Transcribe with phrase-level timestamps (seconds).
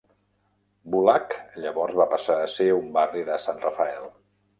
[0.93, 4.09] Bulak llavors va passar a ser un barri de San Rafael.